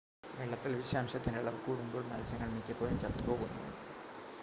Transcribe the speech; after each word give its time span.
വെള്ളത്തിൽ 0.31 0.71
വിഷാംശത്തിൻ്റെ 0.75 1.39
അളവ് 1.41 1.59
കൂടുമ്പോൾ 1.65 2.03
മത്സ്യങ്ങൾ 2.09 2.49
മിക്കപ്പോഴും 2.55 2.97
ചത്തു 2.99 3.23
പോകുന്നു 3.29 3.61